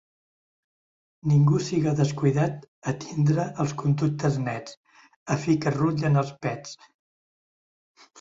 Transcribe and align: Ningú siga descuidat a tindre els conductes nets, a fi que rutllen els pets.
Ningú 1.33 1.57
siga 1.65 1.91
descuidat 1.99 2.63
a 2.91 2.93
tindre 3.03 3.45
els 3.65 3.75
conductes 3.81 4.39
nets, 4.47 4.75
a 5.35 5.37
fi 5.45 5.55
que 5.67 5.75
rutllen 5.75 6.23
els 6.23 6.33
pets. 6.47 6.75